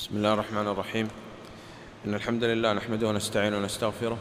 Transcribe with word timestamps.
بسم 0.00 0.16
الله 0.16 0.32
الرحمن 0.32 0.68
الرحيم. 0.68 1.08
إن 2.06 2.14
الحمد 2.14 2.44
لله 2.44 2.72
نحمده 2.72 3.08
ونستعينه 3.08 3.56
ونستغفره 3.56 4.18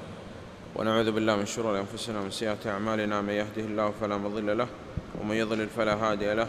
ونعوذ 0.75 1.11
بالله 1.11 1.35
من 1.35 1.45
شرور 1.45 1.79
أنفسنا 1.79 2.19
ومن 2.19 2.31
سيئات 2.31 2.67
أعمالنا. 2.67 3.21
من 3.21 3.29
يهده 3.29 3.61
الله 3.61 3.93
فلا 4.01 4.17
مضل 4.17 4.57
له 4.57 4.67
ومن 5.21 5.35
يضلل 5.35 5.69
فلا 5.69 5.93
هادي 5.93 6.33
له 6.33 6.47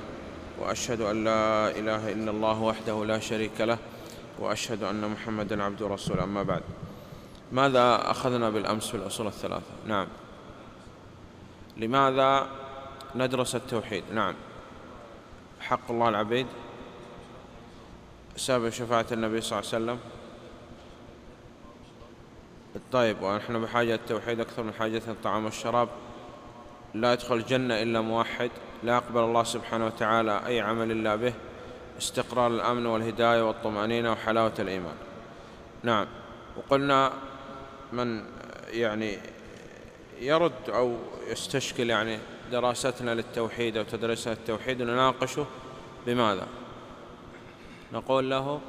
وأشهد 0.59 1.01
أن 1.01 1.25
لا 1.25 1.71
إله 1.71 2.13
إلا 2.13 2.31
الله 2.31 2.63
وحده 2.63 3.05
لا 3.05 3.19
شريك 3.19 3.61
له 3.61 3.79
وأشهد 4.39 4.83
أن 4.83 5.09
محمدا 5.11 5.63
عبده 5.63 5.87
ورسوله. 5.87 6.25
أما 6.25 6.43
بعد 6.43 6.63
ماذا 7.53 8.11
أخذنا 8.11 8.51
بالأمس 8.51 8.89
في 8.89 8.97
الأصول 8.97 9.27
الثلاثة؟ 9.27 9.73
نعم. 9.87 10.07
لماذا 11.77 12.47
ندرس 13.15 13.55
التوحيد؟ 13.55 14.05
نعم. 14.15 14.35
حق 15.61 15.91
الله 15.91 16.09
العبيد 16.09 16.47
سبب 18.37 18.71
شفاعة 18.71 19.07
النبي 19.13 19.41
صلى 19.41 19.59
الله 19.59 19.71
عليه 19.73 19.85
وسلم. 19.85 19.99
طيب 22.93 23.23
ونحن 23.23 23.63
بحاجة 23.63 23.95
التوحيد 23.95 24.41
أكثر 24.41 24.63
من 24.63 24.73
حاجة 24.73 25.03
الطعام 25.09 25.45
والشراب. 25.45 25.89
لا 26.95 27.13
يدخل 27.13 27.35
الجنة 27.35 27.83
إلا 27.83 28.01
موحد 28.01 28.51
لا 28.83 28.95
يقبل 28.95 29.21
الله 29.21 29.43
سبحانه 29.43 29.87
وتعالى 29.87 30.47
أي 30.47 30.61
عمل 30.61 30.91
إلا 30.91 31.17
به. 31.17 31.33
استقرار 31.99 32.47
الأمن 32.47 32.87
والهداية 32.87 33.49
والطمأنينة 33.49 34.13
وحلاوة 34.13 34.55
الإيمان. 34.59 34.95
نعم. 35.83 36.07
وقلنا 36.57 37.13
من 37.93 38.25
يعني 38.69 39.19
يرد 40.21 40.53
أو 40.69 40.97
يستشكل 41.29 41.91
يعني 41.91 42.19
دراستنا 42.53 43.15
للتوحيد 43.15 43.77
أو 43.77 43.85
تدريسنا 43.85 44.33
للتوحيد 44.33 44.83
نناقشه 44.83 45.47
بماذا؟ 46.07 46.47
نقول 47.93 48.31
له 48.31 48.61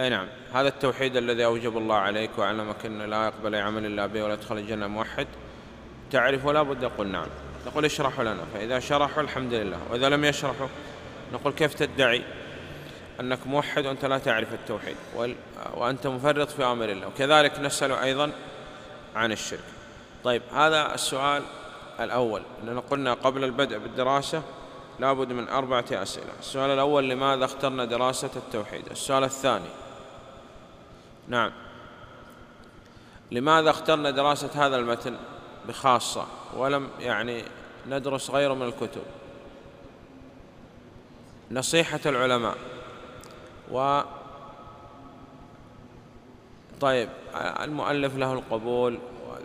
أي 0.00 0.08
نعم 0.08 0.26
هذا 0.52 0.68
التوحيد 0.68 1.16
الذي 1.16 1.44
أوجب 1.44 1.76
الله 1.76 1.94
عليك 1.94 2.30
وعلمك 2.38 2.86
أن 2.86 3.02
لا 3.02 3.24
يقبل 3.24 3.54
عمل 3.54 3.86
إلا 3.86 4.06
به 4.06 4.24
ولا 4.24 4.34
يدخل 4.34 4.58
الجنة 4.58 4.86
موحد 4.86 5.26
تعرف 6.10 6.46
ولا 6.46 6.62
بد 6.62 6.82
يقول 6.82 7.06
نعم. 7.06 7.26
نقول 7.66 7.84
اشرحوا 7.84 8.24
لنا 8.24 8.44
فإذا 8.54 8.80
شرحوا 8.80 9.22
الحمد 9.22 9.54
لله 9.54 9.78
وإذا 9.90 10.08
لم 10.08 10.24
يشرحوا 10.24 10.68
نقول 11.32 11.52
كيف 11.52 11.74
تدعي 11.74 12.22
أنك 13.20 13.46
موحد 13.46 13.86
وأنت 13.86 14.04
لا 14.04 14.18
تعرف 14.18 14.52
التوحيد 14.52 14.96
وأنت 15.74 16.06
مفرط 16.06 16.50
في 16.50 16.64
أمر 16.64 16.88
الله 16.88 17.06
وكذلك 17.06 17.60
نسأل 17.60 17.92
أيضا 17.92 18.32
عن 19.16 19.32
الشرك. 19.32 19.64
طيب 20.24 20.42
هذا 20.52 20.94
السؤال 20.94 21.42
الأول 22.00 22.42
أننا 22.62 22.80
قلنا 22.80 23.14
قبل 23.14 23.44
البدء 23.44 23.78
بالدراسة 23.78 24.42
لابد 24.98 25.32
من 25.32 25.48
أربعة 25.48 25.84
أسئلة. 25.92 26.32
السؤال 26.40 26.70
الأول 26.70 27.08
لماذا 27.08 27.44
اخترنا 27.44 27.84
دراسة 27.84 28.30
التوحيد؟ 28.36 28.90
السؤال 28.90 29.24
الثاني 29.24 29.68
نعم 31.28 31.52
لماذا 33.30 33.70
اخترنا 33.70 34.10
دراسة 34.10 34.66
هذا 34.66 34.76
المتن 34.76 35.16
بخاصة 35.68 36.26
ولم 36.56 36.88
يعني 37.00 37.44
ندرس 37.88 38.30
غيره 38.30 38.54
من 38.54 38.66
الكتب؟ 38.66 39.02
نصيحة 41.50 42.00
العلماء. 42.06 42.56
و 43.72 44.00
طيب 46.80 47.08
المؤلف 47.34 48.16
له 48.16 48.32
القبول. 48.32 48.98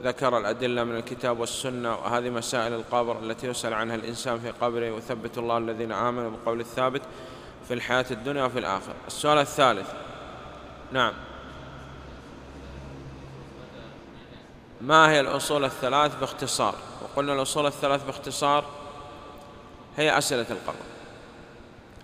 ذكر 0.03 0.38
الأدلة 0.38 0.83
من 0.83 0.95
الكتاب 0.95 1.39
والسنة 1.39 1.95
وهذه 1.95 2.30
مسائل 2.30 2.73
القبر 2.73 3.19
التي 3.19 3.47
يسأل 3.47 3.73
عنها 3.73 3.95
الإنسان 3.95 4.39
في 4.39 4.52
قبره 4.52 4.92
وثبت 4.92 5.38
الله 5.38 5.58
الذين 5.58 5.92
آمنوا 5.92 6.30
بالقول 6.30 6.59
الثابت 6.59 7.02
في 7.67 7.73
الحياة 7.73 8.05
الدنيا 8.11 8.44
وفي 8.44 8.59
الآخرة. 8.59 8.95
السؤال 9.08 9.38
الثالث. 9.38 9.88
نعم. 10.92 11.14
ما 14.81 15.09
هي 15.09 15.20
الأصول 15.20 15.66
الثلاث 15.66 16.16
باختصار؟ 16.16 16.75
وقلنا 17.02 17.33
الأصول 17.33 17.66
الثلاث 17.66 18.05
باختصار 18.05 18.66
هي 19.98 20.17
أسئلة 20.17 20.45
القبر. 20.49 20.86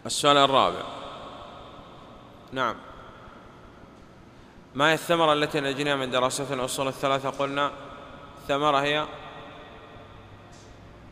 السؤال 0.06 0.38
الرابع. 0.38 0.81
نعم. 2.51 2.75
ما 4.75 4.89
هي 4.89 4.94
الثمرة 4.94 5.33
التي 5.33 5.59
نجنيها 5.59 5.95
من 5.95 6.12
دراسة 6.12 6.53
الأصول 6.53 6.88
الثلاثة؟ 6.88 7.29
قلنا 7.29 7.72
الثمرة 8.45 8.78
هي 8.78 9.06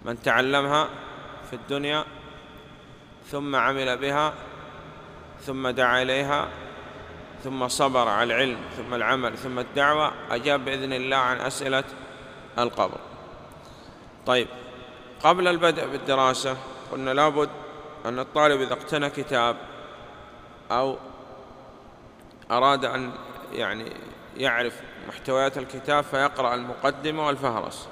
من 0.05 0.21
تعلمها 0.21 0.89
في 1.49 1.55
الدنيا 1.55 2.05
ثم 3.31 3.55
عمل 3.55 3.97
بها 3.97 4.33
ثم 5.41 5.67
دعا 5.67 6.01
إليها 6.01 6.47
ثم 7.43 7.67
صبر 7.67 8.07
على 8.07 8.33
العلم 8.33 8.57
ثم 8.77 8.93
العمل 8.93 9.37
ثم 9.37 9.59
الدعوة 9.59 10.11
أجاب 10.31 10.65
بإذن 10.65 10.93
الله 10.93 11.17
عن 11.17 11.37
أسئلة 11.37 11.83
القبر. 12.59 12.97
طيب 14.25 14.47
قبل 15.23 15.47
البدء 15.47 15.87
بالدراسة 15.87 16.57
قلنا 16.91 17.13
لابد 17.13 17.49
أن 18.05 18.19
الطالب 18.19 18.61
إذا 18.61 18.73
اقتنى 18.73 19.09
كتاب 19.09 19.57
أو 20.71 20.97
أراد 22.51 22.85
أن 22.85 23.11
يعني 23.53 23.91
يعرف 24.37 24.81
محتويات 25.07 25.57
الكتاب 25.57 26.03
فيقرأ 26.03 26.55
المقدمة 26.55 27.27
والفهرس 27.27 27.87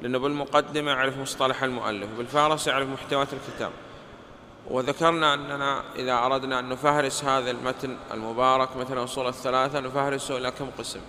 لأنه 0.00 0.18
بالمقدمة 0.18 0.90
يعرف 0.90 1.18
مصطلح 1.18 1.62
المؤلف 1.62 2.08
وبالفهرس 2.14 2.66
يعرف 2.66 2.88
محتويات 2.88 3.28
الكتاب. 3.32 3.70
وذكرنا 4.70 5.34
أننا 5.34 5.82
إذا 5.96 6.14
أردنا 6.14 6.58
أن 6.58 6.68
نفهرس 6.68 7.24
هذا 7.24 7.50
المتن 7.50 7.96
المبارك 8.12 8.76
مثل 8.76 9.04
أصول 9.04 9.28
الثلاثة 9.28 9.80
نفهرسه 9.80 10.36
إلى 10.36 10.50
كم 10.50 10.70
قسم؟ 10.78 11.00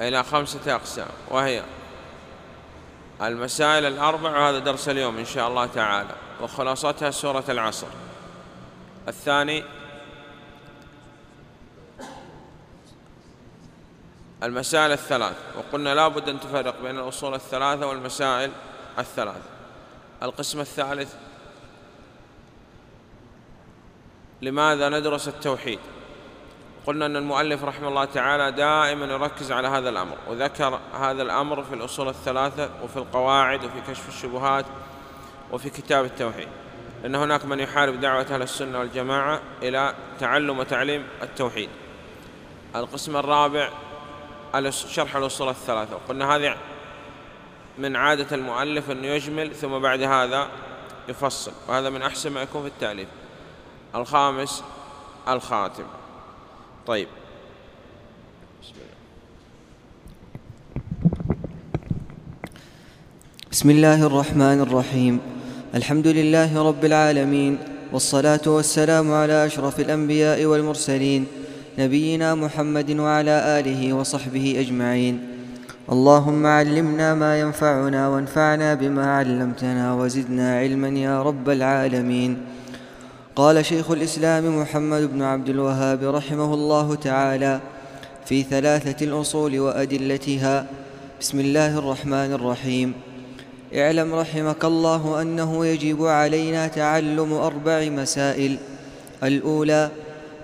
إلى 0.00 0.24
خمسة 0.24 0.74
أقسام 0.74 1.08
وهي 1.28 1.62
المسائل 3.22 3.84
الأربع 3.84 4.30
وهذا 4.30 4.58
درس 4.58 4.88
اليوم 4.88 5.18
إن 5.18 5.24
شاء 5.24 5.48
الله 5.48 5.66
تعالى 5.66 6.14
وخلاصتها 6.40 7.10
سورة 7.10 7.44
العصر. 7.48 7.86
الثاني 9.08 9.64
المسائل 14.42 14.92
الثلاث 14.92 15.36
وقلنا 15.56 15.94
لا 15.94 16.08
بد 16.08 16.28
أن 16.28 16.40
تفرق 16.40 16.82
بين 16.82 16.98
الأصول 16.98 17.34
الثلاثة 17.34 17.86
والمسائل 17.86 18.50
الثلاث. 18.98 19.42
القسم 20.22 20.60
الثالث 20.60 21.14
لماذا 24.42 24.88
ندرس 24.88 25.28
التوحيد؟ 25.28 25.78
قلنا 26.86 27.06
أن 27.06 27.16
المؤلف 27.16 27.64
رحمه 27.64 27.88
الله 27.88 28.04
تعالى 28.04 28.52
دائما 28.52 29.06
يركز 29.06 29.52
على 29.52 29.68
هذا 29.68 29.88
الأمر 29.88 30.16
وذكر 30.28 30.80
هذا 31.00 31.22
الأمر 31.22 31.64
في 31.64 31.74
الأصول 31.74 32.08
الثلاثة 32.08 32.70
وفي 32.84 32.96
القواعد 32.96 33.64
وفي 33.64 33.80
كشف 33.88 34.08
الشبهات 34.08 34.64
وفي 35.52 35.70
كتاب 35.70 36.04
التوحيد. 36.04 36.48
لأن 37.02 37.14
هناك 37.14 37.44
من 37.44 37.60
يحارب 37.60 38.00
دعوة 38.00 38.26
أهل 38.30 38.42
السنة 38.42 38.78
والجماعة 38.78 39.40
إلى 39.62 39.94
تعلم 40.20 40.58
وتعليم 40.58 41.06
التوحيد. 41.22 41.70
القسم 42.76 43.16
الرابع 43.16 43.70
شرح 44.70 45.16
الأصول 45.16 45.48
الثلاثة. 45.48 45.94
وقلنا 45.96 46.36
هذه 46.36 46.56
من 47.78 47.96
عادة 47.96 48.36
المؤلف 48.36 48.90
أنه 48.90 49.06
يجمل 49.06 49.54
ثم 49.54 49.78
بعد 49.78 50.02
هذا 50.02 50.48
يفصل. 51.08 51.52
وهذا 51.68 51.90
من 51.90 52.02
أحسن 52.02 52.32
ما 52.32 52.42
يكون 52.42 52.62
في 52.62 52.68
التأليف. 52.68 53.08
الخامس 53.94 54.64
الخاتم. 55.28 55.84
طيب. 56.86 57.08
بسم 58.62 58.72
الله 58.74 58.86
بسم 63.50 63.70
الله 63.70 64.06
الرحمن 64.06 64.60
الرحيم. 64.60 65.20
الحمد 65.74 66.06
لله 66.06 66.68
رب 66.68 66.84
العالمين 66.84 67.58
والصلاة 67.92 68.40
والسلام 68.46 69.12
على 69.12 69.46
أشرف 69.46 69.80
الأنبياء 69.80 70.44
والمرسلين 70.44 71.26
نبينا 71.80 72.34
محمد 72.34 72.90
وعلى 72.98 73.36
آله 73.58 73.92
وصحبه 73.92 74.46
أجمعين. 74.60 75.16
اللهم 75.92 76.46
علمنا 76.46 77.14
ما 77.14 77.40
ينفعنا 77.40 78.08
وانفعنا 78.08 78.74
بما 78.74 79.06
علمتنا 79.16 79.94
وزدنا 79.94 80.58
علما 80.58 80.88
يا 80.88 81.22
رب 81.22 81.50
العالمين. 81.50 82.36
قال 83.36 83.64
شيخ 83.64 83.90
الإسلام 83.90 84.60
محمد 84.60 85.02
بن 85.12 85.22
عبد 85.22 85.48
الوهاب 85.48 86.00
رحمه 86.04 86.54
الله 86.54 86.94
تعالى 86.94 87.60
في 88.26 88.42
ثلاثة 88.42 89.04
الأصول 89.06 89.60
وأدلتها 89.60 90.66
بسم 91.20 91.40
الله 91.40 91.78
الرحمن 91.78 92.30
الرحيم. 92.32 92.92
اعلم 93.74 94.14
رحمك 94.14 94.64
الله 94.64 95.22
أنه 95.22 95.66
يجب 95.66 96.06
علينا 96.06 96.66
تعلم 96.66 97.32
أربع 97.32 97.88
مسائل. 97.88 98.56
الأولى 99.22 99.90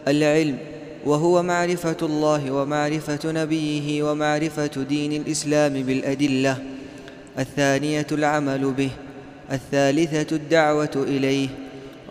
العلم. 0.09 0.59
وهو 1.05 1.43
معرفة 1.43 1.97
الله 2.03 2.51
ومعرفة 2.51 3.19
نبيه 3.25 4.03
ومعرفة 4.03 4.67
دين 4.67 5.13
الإسلام 5.13 5.73
بالأدلة. 5.73 6.59
الثانية 7.39 8.07
العمل 8.13 8.71
به. 8.71 8.91
الثالثة 9.53 10.37
الدعوة 10.37 10.91
إليه. 10.97 11.49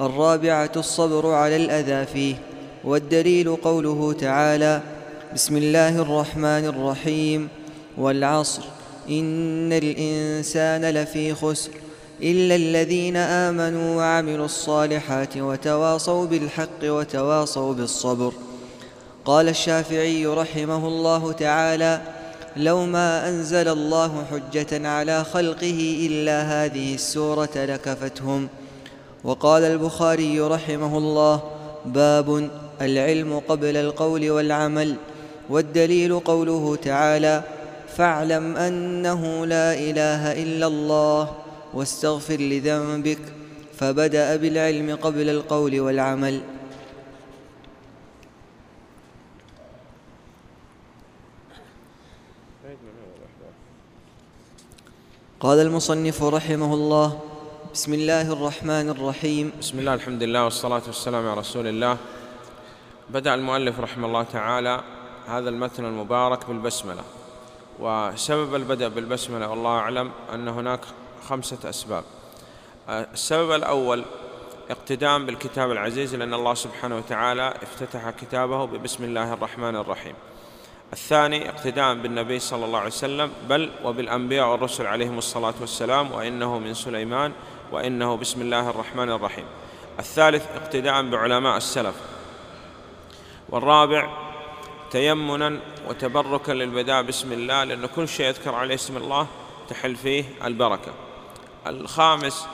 الرابعة 0.01 0.71
الصبر 0.75 1.31
على 1.31 1.55
الأذى 1.55 2.05
فيه. 2.05 2.35
والدليل 2.83 3.55
قوله 3.55 4.13
تعالى 4.13 4.81
بسم 5.33 5.57
الله 5.57 6.01
الرحمن 6.01 6.45
الرحيم. 6.45 7.47
والعصر. 7.97 8.61
إن 9.09 9.73
الإنسان 9.73 10.85
لفي 10.85 11.33
خسر. 11.33 11.71
إلا 12.23 12.55
الذين 12.55 13.17
آمنوا 13.17 13.95
وعملوا 13.95 14.45
الصالحات 14.45 15.37
وتواصوا 15.37 16.25
بالحق 16.25 16.83
وتواصوا 16.83 17.73
بالصبر. 17.73 18.33
قال 19.25 19.49
الشافعي 19.49 20.25
رحمه 20.25 20.87
الله 20.87 21.31
تعالى 21.31 22.01
لو 22.57 22.85
ما 22.85 23.29
أنزل 23.29 23.67
الله 23.67 24.25
حجة 24.31 24.87
على 24.87 25.23
خلقه 25.23 26.07
إلا 26.09 26.41
هذه 26.41 26.93
السورة 26.93 27.49
لكفتهم. 27.55 28.47
وقال 29.23 29.63
البخاري 29.63 30.39
رحمه 30.39 30.97
الله 30.97 31.43
باب 31.85 32.49
العلم 32.81 33.41
قبل 33.49 33.77
القول 33.77 34.31
والعمل 34.31 34.95
والدليل 35.49 36.19
قوله 36.19 36.75
تعالى 36.75 37.43
فاعلم 37.97 38.57
أنه 38.57 39.45
لا 39.45 39.73
إله 39.73 40.43
إلا 40.43 40.67
الله 40.67 41.31
واستغفر 41.73 42.35
لذنبك. 42.39 43.19
فبدأ 43.77 44.35
بالعلم 44.35 44.95
قبل 44.95 45.29
القول 45.29 45.79
والعمل. 45.79 46.41
قال 55.45 55.59
المصنف 55.59 56.23
رحمه 56.23 56.73
الله 56.73 57.19
بسم 57.73 57.93
الله 57.93 58.33
الرحمن 58.33 58.89
الرحيم. 58.89 59.51
بسم 59.59 59.79
الله 59.79 59.93
الحمد 59.93 60.23
لله 60.23 60.43
والصلاة 60.43 60.81
والسلام 60.87 61.27
على 61.29 61.39
رسول 61.39 61.67
الله. 61.67 61.97
بدأ 63.09 63.33
المؤلف 63.33 63.79
رحمه 63.79 64.07
الله 64.07 64.23
تعالى 64.23 64.83
هذا 65.27 65.49
المتن 65.49 65.85
المبارك 65.85 66.45
بالبسملة. 66.45 67.03
وسبب 67.79 68.55
البدء 68.55 68.87
بالبسملة 68.87 69.49
والله 69.49 69.69
أعلم 69.69 70.11
أن 70.33 70.47
هناك 70.47 70.81
خمسة 71.29 71.69
أسباب. 71.69 72.03
السبب 72.89 73.51
الأول 73.51 74.05
اقتدام 74.69 75.25
بالكتاب 75.25 75.71
العزيز 75.71 76.15
لأن 76.15 76.33
الله 76.33 76.53
سبحانه 76.53 76.97
وتعالى 76.97 77.53
افتتح 77.63 78.09
كتابه 78.09 78.65
ببسم 78.65 79.03
الله 79.03 79.33
الرحمن 79.33 79.75
الرحيم. 79.75 80.15
الثاني 80.93 81.49
اقتداء 81.49 81.93
بالنبي 81.93 82.39
صلى 82.39 82.65
الله 82.65 82.79
عليه 82.79 82.87
وسلم 82.87 83.31
بل 83.49 83.71
وبالأنبياء 83.83 84.47
والرسل 84.51 84.85
عليهم 84.85 85.17
الصلاة 85.17 85.53
والسلام 85.61 86.11
وإنه 86.11 86.59
من 86.59 86.73
سليمان 86.73 87.31
وإنه 87.71 88.17
بسم 88.17 88.41
الله 88.41 88.69
الرحمن 88.69 89.11
الرحيم. 89.11 89.45
الثالث 89.99 90.47
اقتداء 90.55 91.09
بعلماء 91.09 91.57
السلف. 91.57 91.95
والرابع 93.49 94.09
تيمنا 94.91 95.59
وتبركا 95.87 96.51
للبداء 96.51 97.01
بسم 97.01 97.31
الله 97.31 97.63
لأن 97.63 97.85
كل 97.85 98.07
شيء 98.07 98.25
يذكر 98.25 98.55
عليه 98.55 98.75
اسم 98.75 98.97
الله 98.97 99.27
تحل 99.69 99.95
فيه 99.95 100.23
البركة. 100.43 100.91
الخامس 101.67 102.47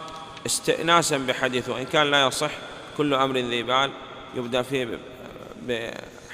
استئناسا 0.45 1.17
بحديث 1.17 1.69
وإن 1.69 1.85
كان 1.85 2.11
لا 2.11 2.27
يصح 2.27 2.51
كل 2.97 3.13
أمر 3.13 3.37
ذي 3.37 3.63
بال 3.63 3.91
يبدأ 4.35 4.61
فيه 4.61 4.99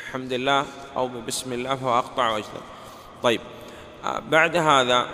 بحمد 0.07 0.33
الله 0.33 0.65
أو 0.98 1.07
بسم 1.07 1.54
الله 1.54 1.75
فهو 1.75 1.98
أقطع 1.98 2.30
وأجدر 2.30 2.62
طيب 3.24 3.42
بعد 4.30 4.56
هذا 4.56 5.06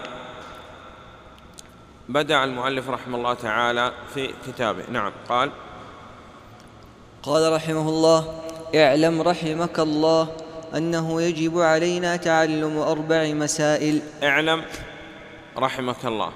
بدأ 2.09 2.43
المؤلف 2.43 2.89
رحمه 2.89 3.17
الله 3.17 3.33
تعالى 3.33 3.93
في 4.13 4.33
كتابه. 4.47 4.83
نعم 4.89 5.11
قال 5.29 5.51
قال 7.23 7.53
رحمه 7.53 7.89
الله 7.89 8.41
اعلم 8.75 9.21
رحمك 9.21 9.79
الله 9.79 10.27
أنه 10.75 11.21
يجب 11.21 11.59
علينا 11.59 12.15
تعلم 12.15 12.77
أربع 12.77 13.33
مسائل. 13.33 14.01
اعلم 14.23 14.65
رحمك 15.57 16.05
الله. 16.05 16.31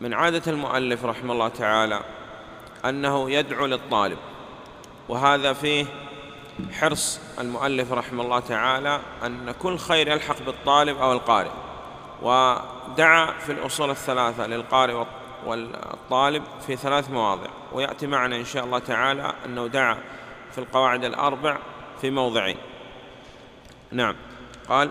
من 0.00 0.14
عادة 0.14 0.52
المؤلف 0.52 1.04
رحمه 1.04 1.32
الله 1.32 1.48
تعالى 1.48 2.00
أنه 2.84 3.30
يدعو 3.30 3.66
للطالب 3.66 4.18
وهذا 5.08 5.52
فيه 5.52 5.86
حرص 6.72 7.20
المؤلف 7.38 7.92
رحمه 7.92 8.22
الله 8.22 8.40
تعالى 8.40 9.00
أن 9.26 9.50
كل 9.50 9.78
خير 9.78 10.08
يلحق 10.08 10.42
بالطالب 10.42 10.98
أو 10.98 11.12
القارئ 11.12 11.50
ودعا 12.22 13.32
في 13.38 13.52
الأصول 13.52 13.90
الثلاثة 13.90 14.46
للقارئ 14.46 15.04
والطالب 15.46 16.42
في 16.66 16.76
ثلاث 16.76 17.10
مواضع 17.10 17.50
ويأتي 17.72 18.06
معنا 18.06 18.36
إن 18.36 18.44
شاء 18.44 18.64
الله 18.64 18.78
تعالى 18.78 19.32
أنه 19.46 19.66
دعا 19.66 19.98
في 20.52 20.58
القواعد 20.58 21.04
الأربع 21.04 21.58
في 22.00 22.10
موضعين. 22.10 22.56
نعم. 23.92 24.16
قال 24.68 24.90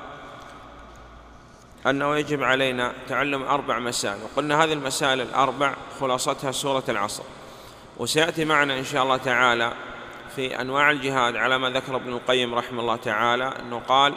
أنه 1.88 2.18
يجب 2.18 2.44
علينا 2.44 2.94
تعلم 3.08 3.44
أربع 3.44 3.80
مسائل 3.80 4.20
وقلنا 4.24 4.64
هذه 4.64 4.74
المسائل 4.74 5.22
الأربع 5.22 5.74
خلاصتها 6.00 6.52
سورة 6.52 6.84
العصر. 6.90 7.24
وسيأتي 7.98 8.46
معنا 8.46 8.80
إن 8.80 8.84
شاء 8.84 9.04
الله 9.04 9.18
تعالى 9.18 9.74
في 10.40 10.62
أنواع 10.62 10.92
الجهاد 10.92 11.36
على 11.36 11.58
ما 11.58 11.70
ذكر 11.70 11.96
ابن 11.96 12.14
القيم 12.14 12.56
رحمه 12.56 12.82
الله 12.82 12.96
تعالى 12.96 13.54
أنه 13.60 13.82
قال 13.88 14.14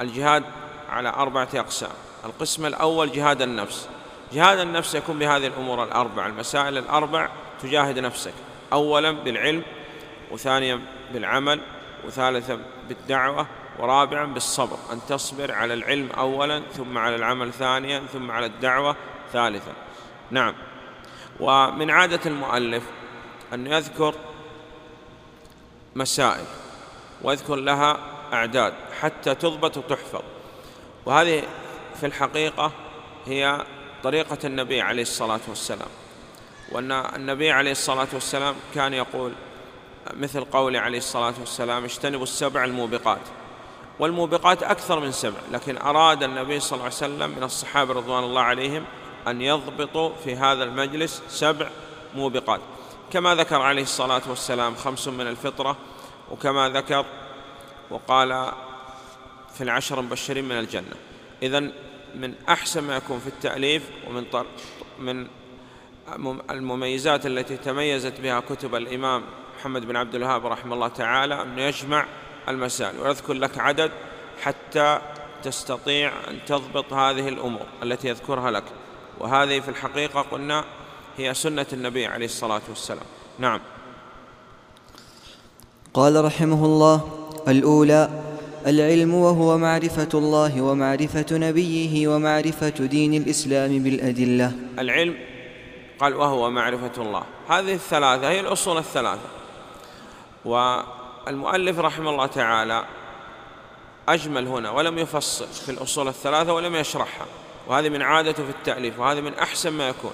الجهاد 0.00 0.44
على 0.90 1.08
أربعة 1.08 1.48
أقسام. 1.54 1.90
القسم 2.24 2.66
الأول 2.66 3.12
جهاد 3.12 3.42
النفس. 3.42 3.88
جهاد 4.32 4.58
النفس 4.58 4.94
يكون 4.94 5.18
بهذه 5.18 5.46
الأمور 5.46 5.84
الأربع. 5.84 6.26
المسائل 6.26 6.78
الأربع 6.78 7.28
تجاهد 7.62 7.98
نفسك. 7.98 8.32
أولا 8.72 9.10
بالعلم 9.10 9.62
وثانيا 10.30 10.80
بالعمل 11.12 11.60
وثالثا 12.06 12.60
بالدعوة 12.88 13.46
ورابعا 13.78 14.24
بالصبر. 14.24 14.76
أن 14.92 15.00
تصبر 15.08 15.52
على 15.52 15.74
العلم 15.74 16.08
أولا 16.18 16.62
ثم 16.72 16.98
على 16.98 17.16
العمل 17.16 17.52
ثانيا 17.52 18.02
ثم 18.12 18.30
على 18.30 18.46
الدعوة 18.46 18.96
ثالثا. 19.32 19.72
نعم. 20.30 20.54
ومن 21.40 21.90
عادة 21.90 22.20
المؤلف 22.26 22.82
أن 23.54 23.66
يذكر 23.66 24.14
مسائل 25.98 26.44
ويذكر 27.22 27.56
لها 27.56 27.98
أعداد 28.32 28.74
حتى 29.00 29.34
تضبط 29.34 29.76
وتحفظ. 29.76 30.22
وهذه 31.06 31.42
في 32.00 32.06
الحقيقة 32.06 32.72
هي 33.26 33.64
طريقة 34.02 34.38
النبي 34.44 34.80
عليه 34.80 35.02
الصلاة 35.02 35.40
والسلام. 35.48 35.88
وأن 36.72 36.92
النبي 36.92 37.50
عليه 37.50 37.70
الصلاة 37.70 38.08
والسلام 38.12 38.54
كان 38.74 38.94
يقول 38.94 39.32
مثل 40.14 40.44
قوله 40.44 40.80
عليه 40.80 40.98
الصلاة 40.98 41.34
والسلام 41.40 41.84
اجتنبوا 41.84 42.22
السبع 42.22 42.64
الموبقات. 42.64 43.20
والموبقات 43.98 44.62
أكثر 44.62 45.00
من 45.00 45.12
سبع 45.12 45.38
لكن 45.52 45.78
أراد 45.78 46.22
النبي 46.22 46.60
صلى 46.60 46.72
الله 46.72 46.84
عليه 46.84 46.94
وسلم 46.94 47.30
من 47.30 47.42
الصحابة 47.42 47.94
رضوان 47.94 48.24
الله 48.24 48.42
عليهم 48.42 48.84
أن 49.28 49.42
يضبطوا 49.42 50.10
في 50.24 50.36
هذا 50.36 50.64
المجلس 50.64 51.22
سبع 51.28 51.68
موبقات. 52.14 52.60
كما 53.12 53.34
ذكر 53.34 53.62
عليه 53.62 53.82
الصلاة 53.82 54.22
والسلام 54.28 54.74
خمس 54.74 55.08
من 55.08 55.26
الفطرة 55.26 55.76
وكما 56.30 56.68
ذكر 56.68 57.06
وقال 57.90 58.52
في 59.54 59.60
العشر 59.64 60.00
المبشرين 60.00 60.44
من 60.44 60.58
الجنة. 60.58 60.94
إذا 61.42 61.60
من 62.14 62.34
أحسن 62.48 62.84
ما 62.84 62.96
يكون 62.96 63.18
في 63.18 63.26
التأليف 63.26 63.82
ومن 64.08 64.24
من 64.98 65.26
المميزات 66.50 67.26
التي 67.26 67.56
تميزت 67.56 68.20
بها 68.20 68.40
كتب 68.40 68.74
الإمام 68.74 69.22
محمد 69.58 69.86
بن 69.86 69.96
عبد 69.96 70.14
الوهاب 70.14 70.46
رحمه 70.46 70.74
الله 70.74 70.88
تعالى 70.88 71.42
أنه 71.42 71.62
يجمع 71.62 72.06
المسائل. 72.48 73.00
ويذكر 73.00 73.34
لك 73.34 73.58
عدد 73.58 73.90
حتى 74.42 75.00
تستطيع 75.42 76.12
أن 76.28 76.38
تضبط 76.46 76.92
هذه 76.92 77.28
الأمور 77.28 77.66
التي 77.82 78.08
يذكرها 78.08 78.50
لك. 78.50 78.64
وهذه 79.18 79.60
في 79.60 79.68
الحقيقة 79.68 80.20
قلنا 80.22 80.64
هي 81.18 81.34
سنة 81.34 81.66
النبي 81.72 82.06
عليه 82.06 82.26
الصلاة 82.26 82.60
والسلام. 82.68 83.04
نعم. 83.38 83.60
قال 85.94 86.24
رحمه 86.24 86.64
الله 86.64 87.28
الأولى 87.48 88.10
العلم 88.66 89.14
وهو 89.14 89.58
معرفة 89.58 90.08
الله 90.14 90.62
ومعرفة 90.62 91.26
نبيه 91.32 92.08
ومعرفة 92.08 92.68
دين 92.68 93.14
الإسلام 93.14 93.78
بالأدلة. 93.78 94.52
العلم 94.78 95.16
قال 96.00 96.14
وهو 96.14 96.50
معرفة 96.50 97.02
الله. 97.02 97.22
هذه 97.48 97.74
الثلاثة 97.74 98.28
هي 98.28 98.40
الأصول 98.40 98.78
الثلاثة. 98.78 99.28
والمؤلف 100.44 101.78
رحمه 101.78 102.10
الله 102.10 102.26
تعالى 102.26 102.84
أجمل 104.08 104.46
هنا 104.46 104.70
ولم 104.70 104.98
يفصل 104.98 105.46
في 105.46 105.70
الأصول 105.70 106.08
الثلاثة 106.08 106.52
ولم 106.52 106.74
يشرحها. 106.76 107.26
وهذه 107.68 107.88
من 107.88 108.02
عادته 108.02 108.44
في 108.44 108.50
التأليف 108.50 108.98
وهذه 108.98 109.20
من 109.20 109.34
أحسن 109.34 109.72
ما 109.72 109.88
يكون. 109.88 110.12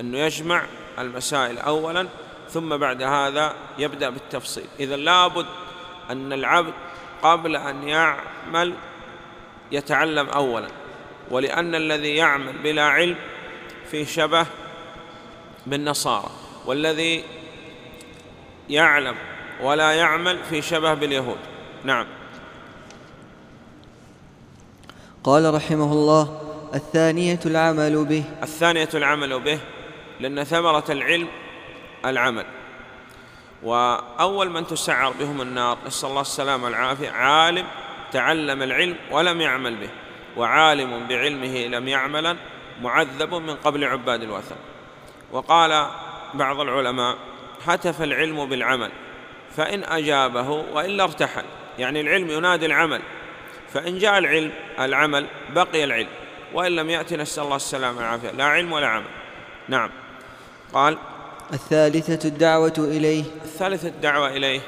أنه 0.00 0.18
يجمع 0.18 0.64
المسائل 0.98 1.58
أولا 1.58 2.08
ثم 2.50 2.76
بعد 2.76 3.02
هذا 3.02 3.54
يبدأ 3.78 4.10
بالتفصيل. 4.10 4.64
إذا 4.80 4.96
لابد 4.96 5.46
أن 6.10 6.32
العبد 6.32 6.72
قبل 7.22 7.56
أن 7.56 7.88
يعمل 7.88 8.74
يتعلم 9.72 10.28
أولا 10.28 10.68
ولأن 11.30 11.74
الذي 11.74 12.16
يعمل 12.16 12.52
بلا 12.58 12.84
علم 12.84 13.16
في 13.90 14.04
شبه 14.04 14.46
بالنصارى 15.66 16.30
والذي 16.66 17.24
يعلم 18.68 19.14
ولا 19.62 19.92
يعمل 19.92 20.38
في 20.50 20.62
شبه 20.62 20.94
باليهود. 20.94 21.38
نعم. 21.84 22.06
قال 25.24 25.54
رحمه 25.54 25.92
الله 25.92 26.40
الثانية 26.74 27.40
العمل 27.46 28.04
به. 28.04 28.24
الثانية 28.42 28.88
العمل 28.94 29.40
به 29.40 29.58
لأن 30.20 30.44
ثمرة 30.44 30.84
العلم 30.88 31.28
العمل. 32.04 32.46
وأول 33.62 34.50
من 34.50 34.66
تسعر 34.66 35.12
بهم 35.12 35.40
النار 35.40 35.78
نسأل 35.86 36.08
الله 36.08 36.20
السلامة 36.20 36.64
والعافية 36.64 37.10
عالم 37.10 37.66
تعلم 38.12 38.62
العلم 38.62 38.96
ولم 39.10 39.40
يعمل 39.40 39.76
به 39.76 39.90
وعالم 40.36 41.06
بعلمه 41.08 41.66
لم 41.66 41.88
يعملا 41.88 42.36
معذب 42.82 43.34
من 43.34 43.54
قبل 43.54 43.84
عباد 43.84 44.22
الوثن. 44.22 44.56
وقال 45.32 45.86
بعض 46.34 46.60
العلماء 46.60 47.16
هتف 47.66 48.02
العلم 48.02 48.48
بالعمل 48.48 48.90
فإن 49.56 49.84
أجابه 49.84 50.48
وإلا 50.48 51.04
ارتحل. 51.04 51.44
يعني 51.78 52.00
العلم 52.00 52.30
ينادي 52.30 52.66
العمل 52.66 53.00
فإن 53.72 53.98
جاء 53.98 54.18
العلم 54.18 54.52
العمل 54.80 55.26
بقي 55.54 55.84
العلم 55.84 56.08
وإن 56.54 56.72
لم 56.76 56.90
يأتي 56.90 57.16
نسأل 57.16 57.44
الله 57.44 57.56
السلامة 57.56 57.98
والعافية. 57.98 58.30
لا 58.30 58.44
علم 58.44 58.72
ولا 58.72 58.86
عمل. 58.86 59.10
نعم. 59.68 59.90
قال 60.72 60.98
الثالثة 61.52 62.28
الدعوة 62.28 62.74
إليه. 62.78 63.24
الثالثة 63.44 63.88
الدعوة 63.88 64.28
إليه. 64.28 64.60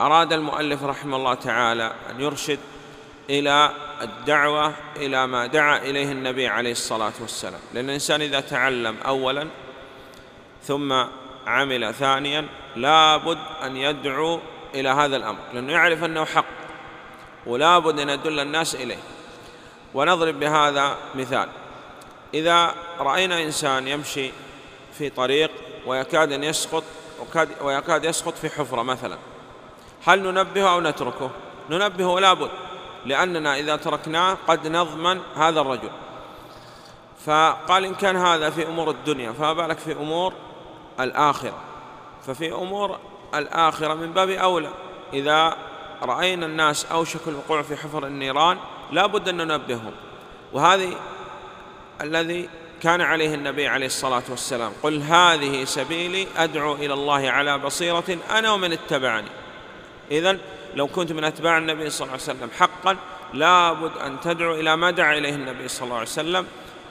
أراد 0.00 0.32
المؤلف 0.32 0.82
رحمه 0.82 1.16
الله 1.16 1.34
تعالى 1.34 1.92
أن 2.10 2.20
يرشد 2.20 2.58
إلى 3.30 3.70
الدعوة 4.02 4.74
إلى 4.96 5.26
ما 5.26 5.46
دعا 5.46 5.78
إليه 5.78 6.12
النبي 6.12 6.48
عليه 6.48 6.72
الصلاة 6.72 7.12
والسلام. 7.20 7.60
لأن 7.74 7.84
الإنسان 7.84 8.22
إذا 8.22 8.40
تعلم 8.40 8.96
أولا 9.06 9.48
ثم 10.62 11.04
عمل 11.46 11.94
ثانيا 11.94 12.46
لابد 12.76 13.38
أن 13.62 13.76
يدعو 13.76 14.40
إلى 14.74 14.88
هذا 14.88 15.16
الأمر. 15.16 15.38
لأنه 15.54 15.72
يعرف 15.72 16.04
أنه 16.04 16.24
حق 16.24 16.44
ولابد 17.46 18.00
أن 18.00 18.08
يدل 18.08 18.40
الناس 18.40 18.74
إليه. 18.74 18.98
ونضرب 19.94 20.40
بهذا 20.40 20.96
مثال. 21.14 21.48
إذا 22.34 22.74
رأينا 22.98 23.42
إنسان 23.42 23.88
يمشي 23.88 24.30
في 24.98 25.10
طريق 25.10 25.50
ويكاد 25.86 26.32
أن 26.32 26.44
يسقط 26.44 26.84
ويكاد 27.62 28.04
يسقط 28.04 28.34
في 28.34 28.48
حفرة 28.48 28.82
مثلا. 28.82 29.18
هل 30.04 30.22
ننبهه 30.22 30.72
أو 30.74 30.80
نتركه؟ 30.80 31.30
ننبهه 31.70 32.20
لابد 32.20 32.50
لأننا 33.06 33.58
إذا 33.58 33.76
تركناه 33.76 34.36
قد 34.48 34.66
نضمن 34.66 35.20
هذا 35.36 35.60
الرجل. 35.60 35.90
فقال 37.26 37.84
إن 37.84 37.94
كان 37.94 38.16
هذا 38.16 38.50
في 38.50 38.66
أمور 38.66 38.90
الدنيا 38.90 39.32
فما 39.32 39.52
بالك 39.52 39.78
في 39.78 39.92
أمور 39.92 40.32
الآخرة؟ 41.00 41.58
ففي 42.26 42.52
أمور 42.52 42.98
الآخرة 43.34 43.94
من 43.94 44.12
باب 44.12 44.30
أولى. 44.30 44.70
إذا 45.12 45.56
رأينا 46.02 46.46
الناس 46.46 46.86
أوشك 46.86 47.28
الوقوع 47.28 47.62
في 47.62 47.76
حفر 47.76 48.06
النيران 48.06 48.58
لا 48.92 49.06
بد 49.06 49.28
أن 49.28 49.36
ننبههم. 49.36 49.92
وهذه 50.52 50.96
الذي 52.00 52.48
كان 52.82 53.00
عليه 53.00 53.34
النبي 53.34 53.68
عليه 53.68 53.86
الصلاة 53.86 54.22
والسلام 54.28 54.72
قل 54.82 55.02
هذه 55.02 55.64
سبيلي 55.64 56.26
أدعو 56.36 56.74
إلى 56.74 56.94
الله 56.94 57.30
على 57.30 57.58
بصيرة 57.58 58.18
أنا 58.30 58.52
ومن 58.52 58.72
اتبعني. 58.72 59.28
إذن 60.10 60.38
لو 60.74 60.86
كنت 60.86 61.12
من 61.12 61.24
أتباع 61.24 61.58
النبي 61.58 61.90
صلى 61.90 62.06
الله 62.06 62.12
عليه 62.12 62.22
وسلم 62.22 62.50
حقا 62.58 62.96
لابد 63.34 63.98
أن 63.98 64.20
تدعو 64.20 64.54
إلى 64.54 64.76
ما 64.76 64.90
دعا 64.90 65.18
إليه 65.18 65.34
النبي 65.34 65.68
صلى 65.68 65.84
الله 65.84 65.96
عليه 65.96 66.06
وسلم 66.06 66.46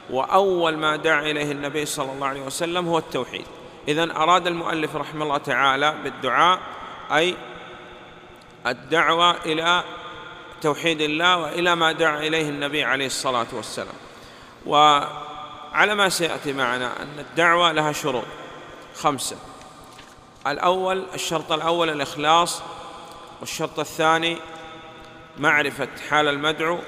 وأول 0.10 0.78
ما 0.78 0.96
دعا 0.96 1.22
إليه 1.22 1.52
النبي 1.52 1.86
صلى 1.86 2.12
الله 2.12 2.28
عليه 2.28 2.42
وسلم 2.42 2.88
هو 2.88 2.98
التوحيد. 2.98 3.46
إذن 3.88 4.12
أراد 4.12 4.48
المؤلف 4.48 4.96
رحمه 4.96 5.24
الله 5.24 5.38
تعالى 5.38 5.96
بالدعاء 6.04 6.60
أي 7.12 7.36
الدعوة 8.68 9.36
إلى 9.46 9.84
توحيد 10.62 11.02
الله 11.02 11.38
وإلى 11.38 11.76
ما 11.76 11.92
دعا 11.92 12.20
إليه 12.20 12.50
النبي 12.50 12.84
عليه 12.84 13.06
الصلاة 13.06 13.48
والسلام. 13.54 13.96
وعلى 15.72 15.96
ما 15.96 16.10
سيأتي 16.10 16.54
معنا 16.54 17.02
أن 17.02 17.20
الدعوة 17.20 17.72
لها 17.72 17.92
شروط. 17.92 18.26
خمسة. 18.96 19.36
الأول 20.48 21.06
الشرط 21.14 21.52
الأول 21.52 21.90
الإخلاص 21.90 22.62
والشرط 23.40 23.80
الثاني 23.80 24.38
معرفة 25.38 25.88
حال 26.10 26.28
المدعو 26.28 26.80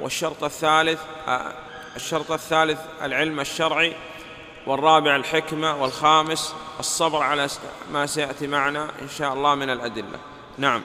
والشرط 0.00 0.44
الثالث 0.44 1.00
الشرط 1.96 2.32
الثالث 2.32 2.80
العلم 3.02 3.40
الشرعي 3.40 3.96
والرابع 4.66 5.16
الحكمة 5.16 5.82
والخامس 5.82 6.54
الصبر 6.80 7.22
على 7.22 7.48
ما 7.92 8.06
سيأتي 8.06 8.46
معنا 8.46 8.90
إن 9.02 9.08
شاء 9.08 9.32
الله 9.32 9.54
من 9.54 9.70
الأدلة. 9.70 10.18
نعم. 10.58 10.82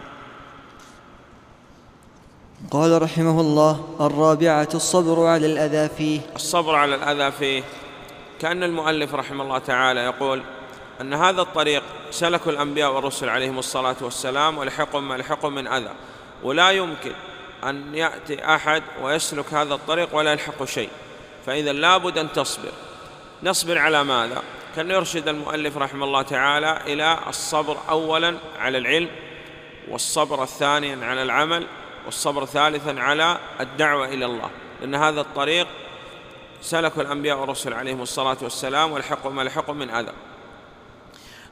قال 2.69 3.01
رحمه 3.01 3.41
الله 3.41 3.95
الرابعة 4.01 4.69
الصبر 4.73 5.25
على 5.25 5.45
الأذى 5.45 5.89
فيه. 5.97 6.21
الصبر 6.35 6.75
على 6.75 6.95
الأذى 6.95 7.31
فيه. 7.31 7.63
كأن 8.39 8.63
المؤلف 8.63 9.15
رحمه 9.15 9.43
الله 9.43 9.57
تعالى 9.57 9.99
يقول 9.99 10.41
أن 11.01 11.13
هذا 11.13 11.41
الطريق 11.41 11.83
سلك 12.11 12.47
الأنبياء 12.47 12.93
والرسل 12.93 13.29
عليهم 13.29 13.59
الصلاة 13.59 13.95
والسلام 14.01 14.57
ولحقهم 14.57 15.07
ما 15.07 15.15
لحقهم 15.15 15.55
من 15.55 15.67
أذى. 15.67 15.91
ولا 16.43 16.71
يمكن 16.71 17.11
أن 17.63 17.95
يأتي 17.95 18.55
أحد 18.55 18.83
ويسلك 19.03 19.53
هذا 19.53 19.73
الطريق 19.73 20.15
ولا 20.15 20.31
يلحق 20.31 20.65
شيء. 20.65 20.89
فإذا 21.45 21.73
لابد 21.73 22.17
أن 22.17 22.33
تصبر. 22.33 22.71
نصبر 23.43 23.77
على 23.77 24.03
ماذا؟ 24.03 24.41
كأن 24.75 24.91
يرشد 24.91 25.27
المؤلف 25.27 25.77
رحمه 25.77 26.05
الله 26.05 26.21
تعالى 26.21 26.81
إلى 26.87 27.17
الصبر 27.27 27.77
أولا 27.89 28.37
على 28.59 28.77
العلم 28.77 29.09
والصبر 29.91 30.43
الثانيا 30.43 31.05
على 31.05 31.23
العمل 31.23 31.67
والصبر 32.05 32.45
ثالثا 32.45 32.99
على 32.99 33.37
الدعوة 33.59 34.07
إلى 34.07 34.25
الله. 34.25 34.49
لأن 34.81 34.95
هذا 34.95 35.21
الطريق 35.21 35.67
سلك 36.61 36.97
الأنبياء 36.97 37.37
والرسل 37.37 37.73
عليهم 37.73 38.01
الصلاة 38.01 38.37
والسلام 38.41 38.91
والحق 38.91 39.27
ما 39.27 39.41
لحق 39.41 39.69
من 39.69 39.89
أذى 39.89 40.11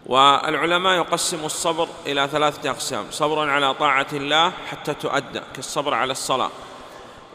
والعلماء 0.06 0.98
يقسموا 0.98 1.46
الصبر 1.46 1.88
إلى 2.08 2.28
ثلاثة 2.28 2.70
أقسام 2.70 3.06
صبر 3.12 3.50
على 3.50 3.74
طاعة 3.74 4.08
الله 4.14 4.52
حتى 4.72 4.94
تؤدى 4.94 5.42
كالصبر 5.56 5.94
على 5.94 6.12
الصلاة. 6.12 6.50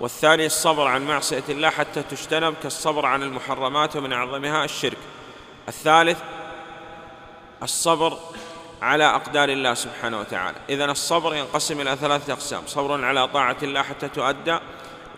والثاني 0.00 0.46
الصبر 0.46 0.86
عن 0.86 1.06
معصية 1.06 1.42
الله 1.48 1.70
حتى 1.70 2.02
تجتنب 2.02 2.54
كالصبر 2.62 3.06
عن 3.06 3.22
المحرمات 3.22 3.96
ومن 3.96 4.12
أعظمها 4.12 4.64
الشرك. 4.64 4.98
الثالث 5.68 6.18
الصبر 7.62 8.18
على 8.84 9.04
أقدار 9.04 9.48
الله 9.48 9.74
سبحانه 9.74 10.20
وتعالى. 10.20 10.56
إذن 10.70 10.90
الصبر 10.90 11.34
ينقسم 11.34 11.80
إلى 11.80 11.96
ثلاثة 11.96 12.32
أقسام. 12.32 12.62
صبر 12.66 13.04
على 13.04 13.28
طاعة 13.28 13.56
الله 13.62 13.82
حتى 13.82 14.08
تؤدى 14.08 14.58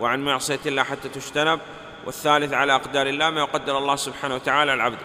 وعن 0.00 0.24
معصية 0.24 0.58
الله 0.66 0.82
حتى 0.82 1.08
تجتنب 1.08 1.60
والثالث 2.06 2.52
على 2.52 2.74
أقدار 2.74 3.06
الله 3.06 3.30
ما 3.30 3.40
يقدر 3.40 3.78
الله 3.78 3.96
سبحانه 3.96 4.34
وتعالى 4.34 4.74
العبد 4.74 4.98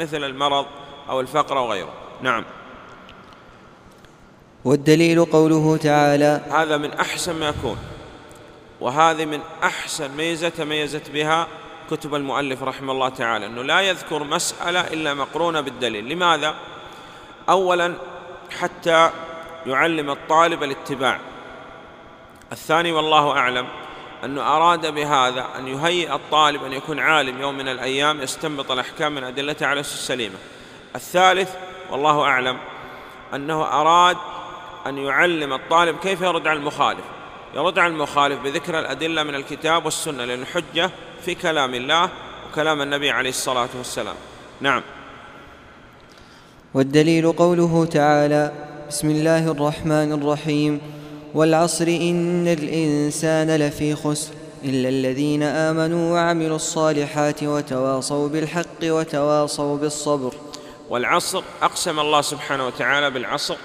مثل 0.00 0.24
المرض 0.24 0.66
أو 1.08 1.20
الفقر 1.20 1.58
وغيره 1.58 1.92
نعم. 2.22 2.44
والدليل 4.64 5.24
قوله 5.24 5.76
تعالى 5.76 6.40
هذا 6.50 6.76
من 6.76 6.92
أحسن 6.92 7.34
ما 7.40 7.48
يكون 7.48 7.78
وهذه 8.80 9.24
من 9.24 9.40
أحسن 9.62 10.10
ميزة 10.16 10.48
تميزت 10.48 11.10
بها 11.10 11.46
كتب 11.90 12.14
المؤلف 12.14 12.62
رحمه 12.62 12.92
الله 12.92 13.08
تعالى 13.08 13.46
أنه 13.46 13.62
لا 13.62 13.80
يذكر 13.80 14.24
مسألة 14.24 14.80
إلا 14.80 15.14
مقرونة 15.14 15.60
بالدليل. 15.60 16.08
لماذا؟ 16.08 16.54
أولا 17.48 17.94
حتى 18.60 19.10
يعلم 19.66 20.10
الطالب 20.10 20.62
الاتباع. 20.62 21.18
الثاني 22.52 22.92
والله 22.92 23.30
أعلم 23.30 23.66
أنه 24.24 24.56
أراد 24.56 24.94
بهذا 24.94 25.46
أن 25.58 25.68
يهيئ 25.68 26.14
الطالب 26.14 26.64
أن 26.64 26.72
يكون 26.72 27.00
عالم 27.00 27.40
يوم 27.40 27.58
من 27.58 27.68
الأيام 27.68 28.22
يستنبط 28.22 28.70
الأحكام 28.70 29.14
من 29.14 29.24
أدلتها 29.24 29.68
على 29.68 29.80
السليمة 29.80 30.34
الثالث 30.96 31.50
والله 31.90 32.22
أعلم 32.22 32.58
أنه 33.34 33.62
أراد 33.62 34.16
أن 34.86 34.98
يعلم 34.98 35.52
الطالب 35.52 35.98
كيف 35.98 36.20
يرد 36.20 36.46
على 36.46 36.58
المخالف. 36.58 37.04
يرد 37.54 37.78
على 37.78 37.92
المخالف 37.92 38.40
بذكر 38.40 38.78
الأدلة 38.78 39.22
من 39.22 39.34
الكتاب 39.34 39.84
والسنة 39.84 40.24
لأن 40.24 40.42
الحجة 40.42 40.90
في 41.24 41.34
كلام 41.34 41.74
الله 41.74 42.10
وكلام 42.50 42.82
النبي 42.82 43.10
عليه 43.10 43.30
الصلاة 43.30 43.68
والسلام. 43.74 44.16
نعم. 44.60 44.82
والدليل 46.74 47.32
قوله 47.32 47.84
تعالى 47.84 48.52
بسم 48.88 49.10
الله 49.10 49.50
الرحمن 49.50 50.12
الرحيم. 50.12 50.80
والعصر 51.34 51.86
إن 51.86 52.48
الإنسان 52.48 53.56
لفي 53.56 53.94
خسر 53.94 54.32
إلا 54.64 54.88
الذين 54.88 55.42
آمنوا 55.42 56.12
وعملوا 56.12 56.56
الصالحات 56.56 57.42
وتواصوا 57.42 58.28
بالحق 58.28 58.82
وتواصوا 58.84 59.78
بالصبر. 59.78 60.34
والعصر 60.90 61.42
أقسم 61.62 62.00
الله 62.00 62.20
سبحانه 62.20 62.66
وتعالى 62.66 63.10
بالعصر. 63.10 63.56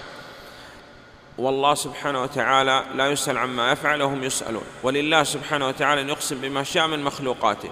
والله 1.38 1.74
سبحانه 1.74 2.22
وتعالى 2.22 2.84
لا 2.96 3.12
يسأل 3.12 3.38
عما 3.38 3.72
يفعل 3.72 4.02
وهم 4.02 4.24
يسألون. 4.24 4.64
ولله 4.84 5.24
سبحانه 5.24 5.68
وتعالى 5.68 6.02
أن 6.02 6.10
يقسم 6.10 6.42
بما 6.42 6.64
شاء 6.64 6.88
من 6.88 7.04
مخلوقاته. 7.04 7.70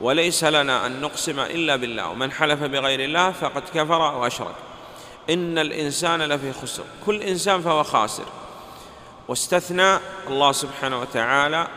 وليس 0.00 0.44
لنا 0.44 0.86
أن 0.86 1.00
نقسم 1.00 1.40
إلا 1.40 1.76
بالله 1.76 2.08
ومن 2.08 2.32
حلف 2.32 2.62
بغير 2.62 3.00
الله 3.00 3.30
فقد 3.30 3.62
كفر 3.74 4.08
أو 4.08 4.26
أشرك 4.26 4.54
إن 5.30 5.58
الإنسان 5.58 6.22
لفي 6.22 6.52
خسر. 6.52 6.84
كل 7.06 7.22
إنسان 7.22 7.62
فهو 7.62 7.82
خاسر. 7.82 8.24
واستثنى 9.28 9.98
الله 10.28 10.52
سبحانه 10.52 11.00
وتعالى 11.00 11.68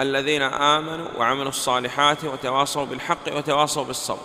الذين 0.00 0.42
آمنوا 0.42 1.06
وعملوا 1.18 1.48
الصالحات 1.48 2.24
وتواصوا 2.24 2.84
بالحق 2.84 3.36
وتواصوا 3.36 3.84
بالصبر. 3.84 4.22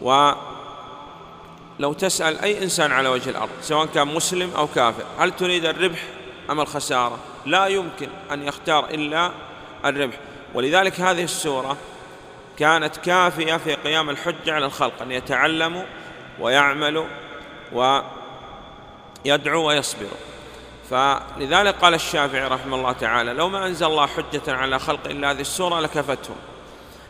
ولو 0.00 1.92
تسأل 1.92 2.38
أي 2.38 2.62
إنسان 2.62 2.92
على 2.92 3.08
وجه 3.08 3.30
الأرض 3.30 3.50
سواء 3.62 3.86
كان 3.86 4.08
مسلم 4.08 4.50
أو 4.56 4.66
كافر 4.66 5.04
هل 5.18 5.30
تريد 5.36 5.64
الربح 5.64 6.04
أم 6.50 6.60
الخسارة؟ 6.60 7.18
لا 7.46 7.66
يمكن 7.66 8.08
أن 8.32 8.42
يختار 8.42 8.84
إلا 8.84 9.32
الربح. 9.84 10.16
ولذلك 10.54 11.00
هذه 11.00 11.24
السورة 11.24 11.76
كانت 12.58 12.96
كافية 12.96 13.56
في 13.56 13.74
قيام 13.74 14.10
الحجة 14.10 14.52
على 14.52 14.66
الخلق 14.66 15.02
أن 15.02 15.12
يتعلموا 15.12 15.84
ويعملوا 16.40 17.06
ويدعوا 17.72 19.66
ويصبروا 19.66 20.32
فلذلك 20.90 21.74
قال 21.74 21.94
الشافعي 21.94 22.48
رحمه 22.48 22.76
الله 22.76 22.92
تعالى 22.92 23.32
لو 23.32 23.48
ما 23.48 23.66
أنزل 23.66 23.86
الله 23.86 24.06
حجة 24.06 24.42
على 24.48 24.78
خلق 24.78 25.00
إلا 25.06 25.30
هذه 25.30 25.40
السورة 25.40 25.80
لكفتهم. 25.80 26.36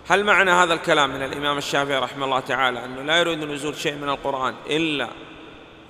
هل 0.08 0.24
معنى 0.24 0.50
هذا 0.50 0.74
الكلام 0.74 1.10
من 1.10 1.22
الإمام 1.22 1.58
الشافعي 1.58 1.98
رحمه 1.98 2.24
الله 2.24 2.40
تعالى؟ 2.40 2.84
أنه 2.84 3.02
لا 3.02 3.16
يريد 3.16 3.44
نزول 3.44 3.76
شيء 3.76 3.94
من 3.94 4.08
القرآن 4.08 4.54
إلا 4.70 5.08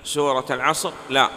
سورة 0.03 0.45
العصر؟ 0.49 0.91
لا. 1.09 1.29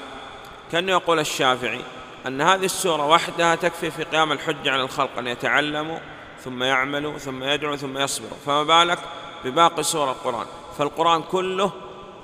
كان 0.73 0.89
يقول 0.89 1.19
الشافعي 1.19 1.81
أن 2.27 2.41
هذه 2.41 2.65
السورة 2.65 3.07
وحدها 3.07 3.55
تكفي 3.55 3.91
في 3.91 4.03
قيام 4.03 4.33
الحجة 4.33 4.71
على 4.71 4.83
الخلق 4.83 5.19
أن 5.19 5.27
يتعلموا 5.27 5.99
ثم 6.47 6.63
يعملوا 6.63 7.19
ثم 7.19 7.45
يدعوا 7.45 7.77
ثم 7.77 7.99
يصبروا 7.99 8.39
فما 8.47 8.63
بالك 8.63 8.99
بباقي 9.45 9.83
سور 9.83 10.11
القرآن؟ 10.11 10.47
فالقرآن 10.79 11.23
كله 11.23 11.73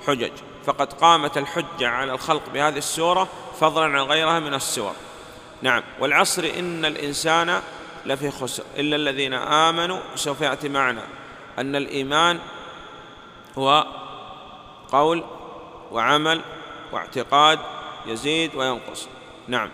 حجج. 0.07 0.31
فقد 0.65 0.93
قامت 0.93 1.37
الحجة 1.37 1.87
على 1.87 2.11
الخلق 2.11 2.41
بهذه 2.53 2.77
السورة 2.77 3.27
فضلا 3.59 3.85
عن 3.85 3.95
غيرها 3.95 4.39
من 4.39 4.53
السور. 4.53 4.93
نعم. 5.61 5.83
والعصر 5.99 6.51
إن 6.59 6.85
الإنسان 6.85 7.61
لفي 8.05 8.31
خسر. 8.31 8.63
إلا 8.77 8.95
الذين 8.95 9.33
آمنوا 9.33 9.99
سوف 10.15 10.41
يأتي 10.41 10.69
معنا. 10.69 11.03
أن 11.59 11.75
الإيمان 11.75 12.39
هو 13.57 13.85
قول 14.91 15.23
وعمل 15.91 16.41
واعتقاد 16.91 17.59
يزيد 18.05 18.55
وينقص. 18.55 19.07
نعم. 19.47 19.69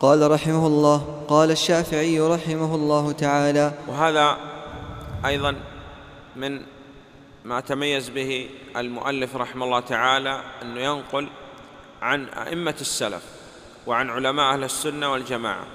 قال 0.00 0.30
رحمه 0.30 0.66
الله 0.66 1.24
قال 1.28 1.50
الشافعي 1.50 2.20
رحمه 2.20 2.74
الله 2.74 3.12
تعالى 3.12 3.72
وهذا 3.86 4.36
أيضا 5.26 5.56
من 6.36 6.62
ما 7.44 7.60
تميز 7.60 8.08
به 8.08 8.48
المؤلف 8.76 9.36
رحمه 9.36 9.64
الله 9.64 9.80
تعالى 9.80 10.40
أنه 10.62 10.80
ينقل 10.80 11.28
عن 12.02 12.24
أئمة 12.24 12.74
السلف 12.80 13.22
وعن 13.86 14.10
علماء 14.10 14.54
أهل 14.54 14.64
السنة 14.64 15.12
والجماعة 15.12 15.66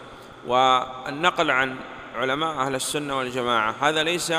والنقل 0.47 1.51
عن 1.51 1.75
علماء 2.15 2.55
أهل 2.55 2.75
السنة 2.75 3.17
والجماعة 3.17 3.75
هذا 3.81 4.03
ليس 4.03 4.33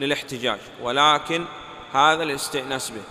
للاحتجاج 0.00 0.58
ولكن 0.82 1.44
هذا 1.92 2.24
للاستئناس 2.24 2.90
به. 2.90 3.02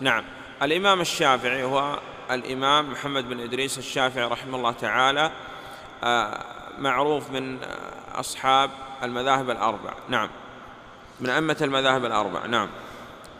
نعم 0.00 0.24
الإمام 0.62 1.00
الشافعي 1.00 1.62
هو 1.62 1.98
الإمام 2.30 2.90
محمد 2.90 3.28
بن 3.28 3.40
إدريس 3.40 3.78
الشافعي 3.78 4.24
رحمه 4.24 4.56
الله 4.56 4.72
تعالى 4.72 5.30
آه، 6.04 6.40
معروف 6.78 7.30
من 7.30 7.58
أصحاب 8.14 8.70
المذاهب 9.02 9.50
الأربع. 9.50 9.94
نعم. 10.08 10.30
من 11.20 11.30
أئمة 11.30 11.56
المذاهب 11.60 12.04
الأربع. 12.04 12.46
نعم. 12.46 12.68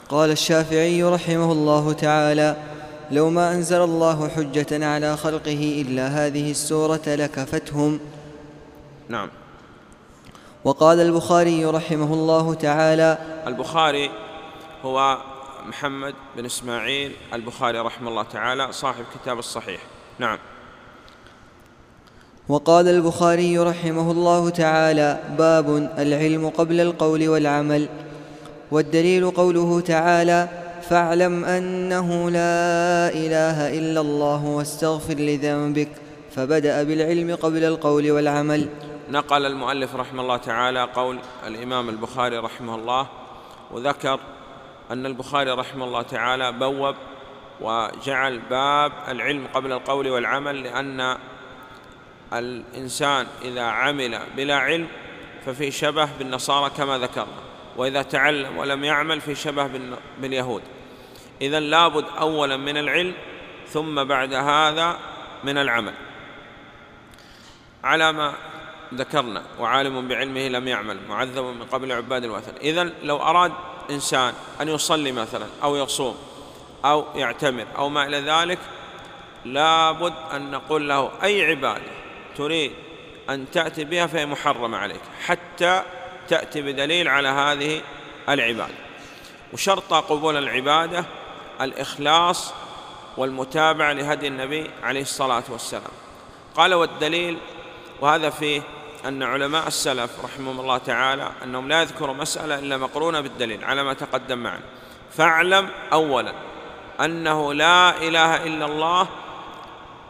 قال 0.09 0.31
الشافعي 0.31 1.03
رحمه 1.03 1.53
الله 1.53 1.93
تعالى 1.93 2.57
لو 3.11 3.31
ما 3.31 3.53
أنزل 3.53 3.81
الله 3.81 4.29
حجة 4.29 4.87
على 4.87 5.17
خلقه 5.17 5.85
إلا 5.87 6.07
هذه 6.07 6.51
السورة 6.51 7.03
لكفتهم. 7.07 8.01
نعم. 9.09 9.29
وقال 10.65 11.01
البخاري 11.01 11.65
رحمه 11.65 12.15
الله 12.15 12.55
تعالى 12.55 13.19
البخاري 13.47 14.11
هو 14.83 15.19
محمد 15.67 16.15
بن 16.37 16.45
إسماعيل 16.45 17.13
البخاري 17.33 17.79
رحمه 17.79 18.09
الله 18.09 18.23
تعالى 18.23 18.73
صاحب 18.73 19.05
كتاب 19.15 19.39
الصحيح. 19.39 19.81
نعم. 20.19 20.39
وقال 22.49 22.89
البخاري 22.89 23.59
رحمه 23.59 24.11
الله 24.11 24.51
تعالى 24.51 25.23
باب 25.39 25.77
العلم 25.99 26.49
قبل 26.49 26.81
القول 26.81 27.29
والعمل. 27.29 27.89
والدليل 28.71 29.31
قوله 29.31 29.81
تعالى 29.81 30.49
فاعلم 30.89 31.45
أنه 31.45 32.31
لا 32.31 33.09
إله 33.09 33.79
إلا 33.79 34.01
الله 34.01 34.45
واستغفر 34.45 35.15
لذنبك. 35.15 35.89
فبدأ 36.37 36.83
بالعلم 36.83 37.37
قبل 37.37 37.65
القول 37.65 38.11
والعمل. 38.11 38.69
نقل 39.11 39.47
المؤلف 39.47 39.95
رحمه 39.95 40.23
الله 40.23 40.37
تعالى 40.37 40.83
قول 40.85 41.19
الإمام 41.47 41.89
البخاري 41.89 42.39
رحمه 42.39 42.75
الله 42.75 43.07
وذكر 43.73 44.21
أن 44.91 45.07
البخاري 45.07 45.51
رحمه 45.51 45.85
الله 45.85 46.03
تعالى 46.03 46.53
بوب 46.53 46.95
وجعل 47.61 48.39
باب 48.39 48.93
العلم 49.09 49.47
قبل 49.55 49.73
القول 49.73 50.09
والعمل 50.09 50.63
لأن 50.63 51.17
الإنسان 52.33 53.27
إذا 53.43 53.63
عمل 53.63 54.19
بلا 54.37 54.57
علم 54.57 54.89
ففي 55.47 55.71
شبه 55.71 56.09
بالنصارى 56.19 56.71
كما 56.71 56.99
ذكرنا 56.99 57.45
وإذا 57.77 58.03
تعلم 58.03 58.57
ولم 58.57 58.85
يعمل 58.85 59.21
في 59.21 59.35
شبه 59.35 59.71
باليهود. 60.21 60.63
إذا 61.41 61.61
لابد 61.61 62.05
أولا 62.19 62.57
من 62.57 62.77
العلم 62.77 63.15
ثم 63.69 64.05
بعد 64.05 64.33
هذا 64.33 64.99
من 65.45 65.59
العمل. 65.59 65.95
على 67.85 68.13
ما 68.13 68.35
ذكرنا 68.95 69.43
وعالم 69.61 70.09
بعلمه 70.09 70.49
لم 70.49 70.69
يعمل 70.69 70.99
معذب 71.09 71.45
من 71.45 71.65
قبل 71.65 71.93
عباد 71.93 72.25
الوثن. 72.25 72.53
إذا 72.63 72.93
لو 73.03 73.17
أراد 73.17 73.53
إنسان 73.91 74.35
أن 74.61 74.69
يصلي 74.69 75.13
مثلا 75.13 75.47
أو 75.63 75.77
يصوم 75.77 76.17
أو 76.85 77.05
يعتمر 77.15 77.67
أو 77.77 77.89
ما 77.89 78.07
إلى 78.07 78.21
ذلك 78.21 78.59
لابد 79.45 80.15
أن 80.33 80.51
نقول 80.51 80.89
له 80.89 81.11
أي 81.23 81.51
عبادة 81.51 81.83
تريد 82.37 82.73
أن 83.31 83.51
تأتي 83.51 83.85
بها 83.85 84.07
فهي 84.07 84.27
محرمة 84.27 84.79
عليك 84.79 85.01
حتى 85.27 85.83
تأتي 86.29 86.63
بدليل 86.63 87.09
على 87.09 87.29
هذه 87.29 87.83
العبادة. 88.29 88.75
وشرط 89.53 89.95
قبول 89.95 90.37
العبادة 90.37 91.05
الإخلاص 91.61 92.53
والمتابعة 93.17 93.93
لهدي 93.93 94.27
النبي 94.27 94.71
عليه 94.83 95.03
الصلاة 95.03 95.45
والسلام. 95.49 95.93
قال 96.57 96.75
والدليل 96.75 97.39
وهذا 98.01 98.31
فيه 98.31 98.63
أن 99.05 99.23
علماء 99.23 99.67
السلف 99.67 100.25
رحمهم 100.25 100.61
الله 100.61 100.79
تعالى 100.79 101.31
أنهم 101.45 101.69
لا 101.69 101.83
يذكروا 101.83 102.15
مسألة 102.15 102.59
إلا 102.59 102.77
مقرونة 102.77 103.21
بالدليل 103.21 103.65
على 103.65 103.83
ما 103.83 103.93
تقدم 103.93 104.39
معنا. 104.39 104.63
فاعلم 105.17 105.69
أولا 105.93 106.33
أنه 107.01 107.55
لا 107.55 107.97
إله 107.97 108.45
إلا 108.45 108.67
الله 108.67 109.09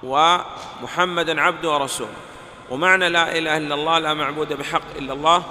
ومحمدا 0.03 1.41
عبده 1.41 1.71
ورسوله. 1.71 2.17
ومعنى 2.71 3.09
لا 3.09 3.39
إله 3.39 3.57
إلا 3.57 3.75
الله 3.75 3.99
لا 3.99 4.15
معبود 4.15 4.53
بحق 4.53 4.97
إلا 4.99 5.13
الله 5.13 5.43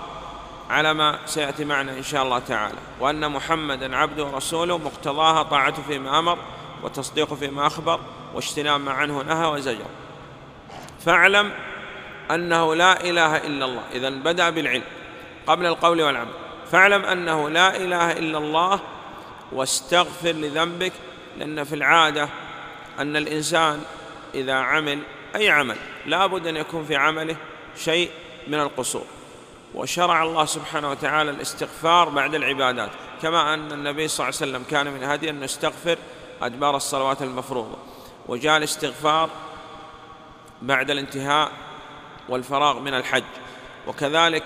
على 0.69 0.93
ما 0.93 1.19
سيأتي 1.25 1.65
معنا 1.65 1.91
إن 1.91 2.03
شاء 2.03 2.23
الله 2.23 2.39
تعالى. 2.39 2.77
وأن 2.99 3.31
محمدا 3.31 3.97
عبده 3.97 4.23
ورسوله 4.23 4.77
مقتضاها 4.77 5.43
طاعته 5.43 5.83
فيما 5.87 6.19
أمر 6.19 6.37
وتصديقه 6.83 7.35
فيما 7.35 7.67
أخبر 7.67 7.99
واجتناب 8.33 8.81
ما 8.81 8.91
عنه 8.91 9.21
نهى 9.21 9.47
وزجر. 9.47 9.85
فاعلم 11.05 11.51
أنه 12.31 12.75
لا 12.75 13.01
إله 13.01 13.37
إلا 13.37 13.65
الله. 13.65 13.83
إذا 13.93 14.09
بدأ 14.09 14.49
بالعلم 14.49 14.83
قبل 15.47 15.65
القول 15.65 16.01
والعمل. 16.01 16.33
فاعلم 16.71 17.05
أنه 17.05 17.49
لا 17.49 17.75
إله 17.75 18.11
إلا 18.11 18.37
الله 18.37 18.79
واستغفر 19.51 20.31
لذنبك 20.31 20.93
لأن 21.37 21.63
في 21.63 21.75
العادة 21.75 22.29
أن 22.99 23.15
الإنسان 23.15 23.81
إذا 24.33 24.53
عمل 24.53 24.99
أي 25.35 25.49
عمل 25.49 25.75
لا 26.05 26.25
بد 26.25 26.47
أن 26.47 26.57
يكون 26.57 26.85
في 26.85 26.95
عمله 26.95 27.35
شيء 27.77 28.11
من 28.47 28.59
القصور. 28.59 29.05
وشرع 29.75 30.23
الله 30.23 30.45
سبحانه 30.45 30.91
وتعالى 30.91 31.31
الاستغفار 31.31 32.09
بعد 32.09 32.35
العبادات. 32.35 32.89
كما 33.21 33.53
أن 33.53 33.71
النبي 33.71 34.07
صلى 34.07 34.29
الله 34.29 34.39
عليه 34.41 34.51
وسلم 34.51 34.63
كان 34.71 34.93
من 34.93 35.03
هدي 35.03 35.29
أن 35.29 35.43
يستغفر 35.43 35.97
أدبار 36.41 36.75
الصلوات 36.75 37.21
المفروضة. 37.21 37.77
وجاء 38.27 38.57
الاستغفار 38.57 39.29
بعد 40.61 40.91
الانتهاء 40.91 41.51
والفراغ 42.29 42.79
من 42.79 42.93
الحج. 42.93 43.23
وكذلك 43.87 44.43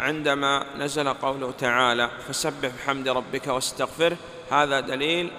عندما 0.00 0.64
نزل 0.78 1.08
قوله 1.08 1.52
تعالى 1.58 2.10
فسبح 2.28 2.70
بحمد 2.78 3.08
ربك 3.08 3.46
واستغفره 3.46 4.16
هذا 4.50 4.80
دليل 4.80 5.30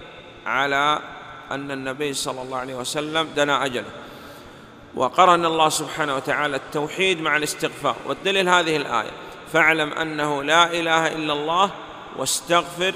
على 0.45 0.99
أن 1.51 1.71
النبي 1.71 2.13
صلى 2.13 2.41
الله 2.41 2.57
عليه 2.57 2.75
وسلم 2.75 3.27
دنا 3.35 3.65
أجله. 3.65 3.91
وقرن 4.95 5.45
الله 5.45 5.69
سبحانه 5.69 6.15
وتعالى 6.15 6.55
التوحيد 6.55 7.21
مع 7.21 7.37
الاستغفار. 7.37 7.95
والدليل 8.05 8.49
هذه 8.49 8.75
الآية 8.75 9.11
فاعلم 9.53 9.93
أنه 9.93 10.43
لا 10.43 10.71
إله 10.71 11.07
إلا 11.07 11.33
الله 11.33 11.71
واستغفر 12.17 12.93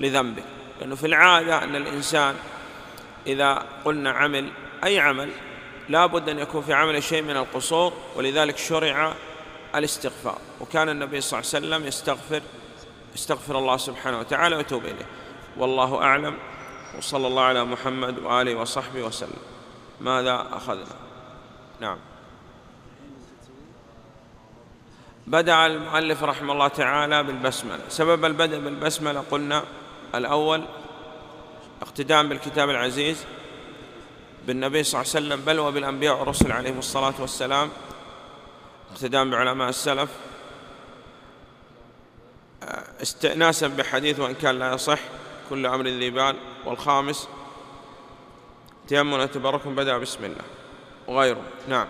لذنبه 0.00 0.42
لأنه 0.80 0.94
في 0.94 1.06
العادة 1.06 1.64
أن 1.64 1.76
الإنسان 1.76 2.34
إذا 3.26 3.62
قلنا 3.84 4.10
عمل 4.10 4.48
أي 4.84 5.00
عمل 5.00 5.30
لا 5.88 6.06
بد 6.06 6.28
أن 6.28 6.38
يكون 6.38 6.62
في 6.62 6.72
عمل 6.72 7.02
شيء 7.02 7.22
من 7.22 7.36
القصور 7.36 7.92
ولذلك 8.16 8.58
شرع 8.58 9.14
الاستغفار. 9.74 10.38
وكان 10.60 10.88
النبي 10.88 11.20
صلى 11.20 11.40
الله 11.40 11.50
عليه 11.54 11.66
وسلم 11.66 11.86
يستغفر 11.86 12.42
يستغفر 13.14 13.58
الله 13.58 13.76
سبحانه 13.76 14.18
وتعالى 14.18 14.56
ويتوب 14.56 14.84
إليه. 14.84 15.06
والله 15.56 16.02
أعلم. 16.02 16.38
وصلى 16.98 17.26
الله 17.26 17.42
على 17.42 17.64
محمد 17.64 18.18
وآله 18.18 18.54
وصحبه 18.54 19.02
وسلم. 19.02 19.42
ماذا 20.00 20.46
أخذنا؟ 20.52 20.96
نعم. 21.80 21.98
بدأ 25.26 25.66
المؤلف 25.66 26.22
رحمه 26.22 26.52
الله 26.52 26.68
تعالى 26.68 27.22
بالبسملة. 27.22 27.80
سبب 27.88 28.24
البدء 28.24 28.58
بالبسملة 28.58 29.24
قلنا 29.30 29.64
الأول 30.14 30.64
اقتداء 31.82 32.26
بالكتاب 32.26 32.70
العزيز. 32.70 33.24
بالنبي 34.46 34.82
صلى 34.82 35.00
الله 35.00 35.14
عليه 35.14 35.26
وسلم 35.26 35.44
بل 35.44 35.58
وبالأنبياء 35.58 36.20
والرسل 36.20 36.52
عليهم 36.52 36.78
الصلاة 36.78 37.14
والسلام 37.18 37.70
اقتداء 38.92 39.30
بعلماء 39.30 39.68
السلف 39.68 40.10
استئناسا 43.02 43.68
بحديث 43.68 44.20
وإن 44.20 44.34
كان 44.34 44.58
لا 44.58 44.72
يصح 44.72 44.98
كل 45.50 45.66
أمر 45.66 45.86
ذي 45.86 46.10
بال. 46.10 46.36
والخامس 46.64 47.28
تيمم 48.88 49.12
وتبرك 49.12 49.68
بدأ 49.68 49.98
بسم 49.98 50.24
الله 50.24 50.44
وغيره. 51.08 51.42
نعم. 51.68 51.86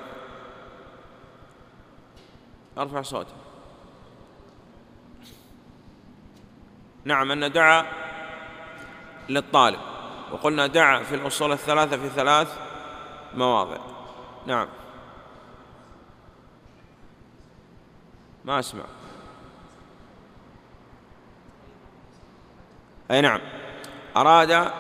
أرفع 2.78 3.02
صوتك. 3.02 3.28
نعم 7.04 7.30
أن 7.30 7.52
دعا 7.52 7.86
للطالب. 9.28 9.93
وقلنا 10.34 10.66
دعا 10.66 11.02
في 11.02 11.14
الأصول 11.14 11.52
الثلاثة 11.52 11.96
في 11.96 12.08
ثلاث 12.08 12.58
مواضع. 13.34 13.76
نعم. 14.46 14.68
ما 18.44 18.58
أسمع. 18.58 18.84
أي 23.10 23.20
نعم. 23.20 23.40
أراد 24.16 24.70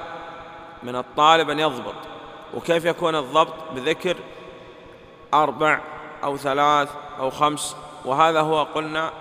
من 0.82 0.96
الطالب 0.96 1.50
أن 1.50 1.58
يضبط. 1.58 1.94
وكيف 2.54 2.84
يكون 2.84 3.14
الضبط 3.14 3.72
بذكر 3.72 4.16
أربع 5.34 5.80
أو 6.24 6.36
ثلاث 6.36 6.88
أو 7.18 7.30
خمس؟ 7.30 7.76
وهذا 8.04 8.40
هو 8.40 8.62
قلنا 8.62 9.12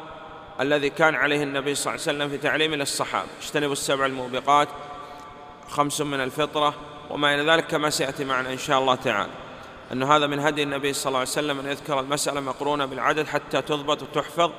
الذي 0.60 0.90
كان 0.90 1.16
عليه 1.16 1.44
النبي 1.44 1.76
صلى 1.76 1.94
الله 1.94 2.04
عليه 2.08 2.18
وسلم 2.18 2.30
في 2.30 2.38
تعليمه 2.38 2.76
للصحابة. 2.76 3.30
اجتنبوا 3.42 3.74
السبع 3.74 4.06
الموبقات. 4.06 4.68
خمس 5.74 6.02
من 6.02 6.22
الفطرة 6.22 6.74
وما 7.10 7.36
إلى 7.36 7.52
ذلك 7.52 7.68
كما 7.68 7.90
سيأتي 7.90 8.26
معنا 8.26 8.54
إن 8.54 8.58
شاء 8.58 8.80
الله 8.80 8.96
تعالى. 8.96 9.32
أن 9.92 10.04
هذا 10.04 10.28
من 10.28 10.40
هدي 10.40 10.64
النبي 10.64 10.94
صلى 10.94 11.08
الله 11.08 11.20
عليه 11.20 11.30
وسلم 11.30 11.60
أن 11.60 11.66
يذكر 11.66 12.00
المسألة 12.00 12.42
مقرونة 12.42 12.86
بالعدد 12.86 13.28
حتى 13.28 13.62
تضبط 13.62 14.02
وتحفظ 14.04 14.52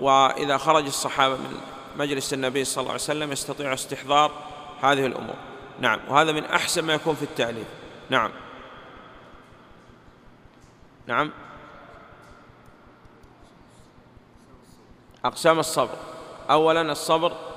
وإذا 0.00 0.56
خرج 0.58 0.86
الصحابة 0.86 1.36
من 1.36 1.60
مجلس 1.96 2.34
النبي 2.34 2.64
صلى 2.64 2.82
الله 2.82 2.92
عليه 2.92 3.02
وسلم 3.02 3.32
يستطيع 3.32 3.74
استحضار 3.74 4.30
هذه 4.82 5.06
الأمور. 5.06 5.36
نعم 5.80 6.00
وهذا 6.08 6.32
من 6.32 6.44
أحسن 6.44 6.84
ما 6.84 6.94
يكون 6.94 7.14
في 7.14 7.22
التأليف 7.22 7.66
نعم. 8.10 8.30
نعم. 11.06 11.30
أقسام 15.24 15.58
الصبر. 15.58 15.96
أولا 16.50 16.92
الصبر 16.92 17.53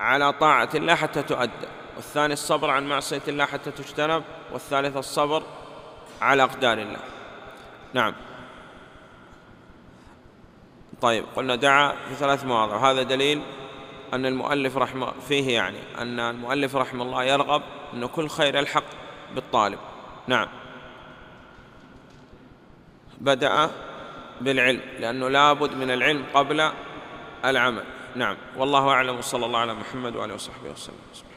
على 0.00 0.32
طاعة 0.32 0.68
الله 0.74 0.94
حتى 0.94 1.22
تؤدى. 1.22 1.68
والثاني 1.96 2.32
الصبر 2.32 2.70
عن 2.70 2.88
معصية 2.88 3.22
الله 3.28 3.44
حتى 3.44 3.70
تجتنب. 3.70 4.24
والثالث 4.52 4.96
الصبر 4.96 5.42
على 6.22 6.42
أقدار 6.42 6.78
الله. 6.78 7.00
نعم. 7.94 8.14
طيب 11.00 11.24
قلنا 11.36 11.56
دعا 11.56 11.92
في 12.08 12.14
ثلاث 12.14 12.44
مواضع. 12.44 12.90
هذا 12.90 13.02
دليل 13.02 13.42
أن 14.14 14.26
المؤلف 14.26 14.76
رحمه 14.76 15.12
فيه 15.28 15.54
يعني 15.54 15.78
أن 15.98 16.20
المؤلف 16.20 16.76
رحمه 16.76 17.04
الله 17.04 17.24
يرغب 17.24 17.62
أن 17.94 18.06
كل 18.06 18.28
خير 18.28 18.54
يلحق 18.54 18.84
بالطالب. 19.34 19.78
نعم. 20.26 20.48
بدأ 23.20 23.70
بالعلم 24.40 24.80
لأنه 25.00 25.28
لابد 25.28 25.74
من 25.74 25.90
العلم 25.90 26.24
قبل 26.34 26.70
العمل. 27.44 27.84
نعم. 28.16 28.36
والله 28.56 28.88
أعلم 28.88 29.18
وصلى 29.18 29.46
الله 29.46 29.58
على 29.58 29.74
محمد 29.74 30.16
وآله 30.16 30.34
وصحبه 30.34 30.70
وسلم. 30.70 31.27